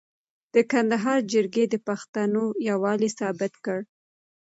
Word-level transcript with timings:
د 0.53 0.55
کندهار 0.71 1.19
جرګې 1.31 1.65
د 1.69 1.75
پښتنو 1.87 2.43
یووالی 2.69 3.09
ثابت 3.19 3.53
کړ. 3.65 3.79